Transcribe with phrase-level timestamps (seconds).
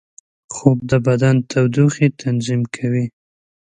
[0.55, 3.05] خوب د بدن تودوخې تنظیم کوي